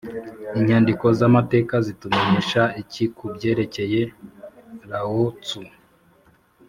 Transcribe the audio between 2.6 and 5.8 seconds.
iki ku byerekeye lao-tzu?